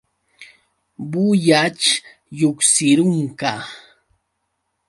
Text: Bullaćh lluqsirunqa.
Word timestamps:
Bullaćh 1.11 1.89
lluqsirunqa. 2.37 3.53